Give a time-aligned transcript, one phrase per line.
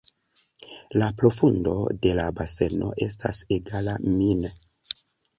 [1.01, 4.43] La profundo de la baseno estas egala min.